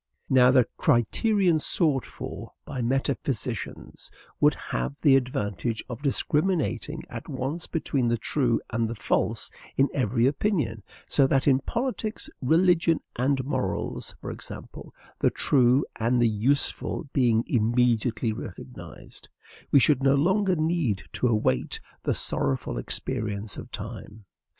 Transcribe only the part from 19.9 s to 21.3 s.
no longer need to